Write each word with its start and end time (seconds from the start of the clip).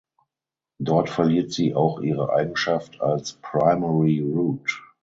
Dort 0.79 1.11
verliert 1.11 1.51
sie 1.51 1.75
auch 1.75 1.99
ihre 1.99 2.33
Eigenschaft 2.33 3.01
als 3.01 3.33
Primary 3.33 4.19
route. 4.21 4.73